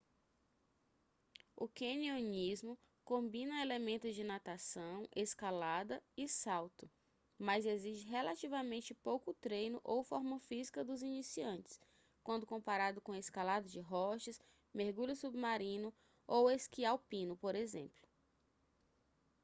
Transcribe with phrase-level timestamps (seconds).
[1.55, 6.89] o canionismo combina elementos de natação escalada e salto-
[7.37, 11.79] mas exige relativamente pouco treino ou forma física dos iniciantes
[12.23, 14.41] quando comparado com escalada de rochas
[14.73, 15.93] mergulho submarino
[16.25, 18.01] ou esqui alpino por exemplo